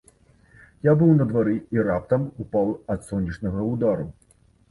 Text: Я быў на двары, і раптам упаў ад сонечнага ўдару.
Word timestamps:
Я 0.87 0.93
быў 1.01 1.11
на 1.17 1.25
двары, 1.31 1.53
і 1.75 1.85
раптам 1.89 2.25
упаў 2.43 2.73
ад 2.97 3.01
сонечнага 3.09 3.67
ўдару. 3.73 4.09